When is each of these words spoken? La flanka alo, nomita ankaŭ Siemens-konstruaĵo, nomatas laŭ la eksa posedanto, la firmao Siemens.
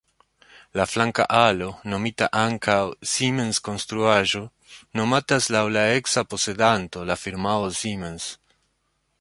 La 0.79 0.85
flanka 0.91 1.25
alo, 1.39 1.67
nomita 1.93 2.29
ankaŭ 2.39 2.77
Siemens-konstruaĵo, 3.11 4.43
nomatas 5.01 5.51
laŭ 5.57 5.63
la 5.77 5.87
eksa 5.99 6.27
posedanto, 6.33 7.07
la 7.11 7.23
firmao 7.27 7.73
Siemens. 7.83 8.27